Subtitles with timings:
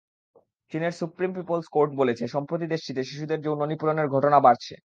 [0.71, 4.73] চীনের Supreme People's Court বলছে, সম্প্রতি দেশটিতে শিশুদের যৌন নিপীড়নের ঘটনা বাড়ছে।